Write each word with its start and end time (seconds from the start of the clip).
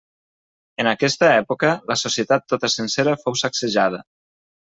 En 0.83 0.87
aquesta 0.91 1.27
època, 1.41 1.73
la 1.91 1.99
societat 2.03 2.47
tota 2.53 2.71
sencera 2.77 3.15
fou 3.25 3.39
sacsejada. 3.43 4.01